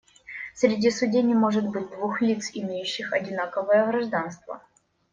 [0.55, 4.63] Среди судей не может быть двух лиц, имеющих одинаковое гражданство.